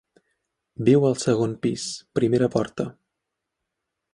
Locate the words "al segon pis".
1.09-1.85